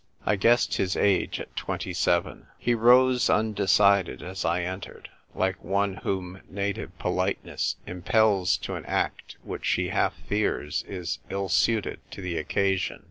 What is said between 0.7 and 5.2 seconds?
his age at twenty seven. He rose undecided as I entered,